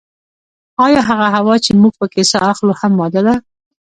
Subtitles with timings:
[0.85, 3.35] ایا هغه هوا چې موږ پکې ساه اخلو هم ماده ده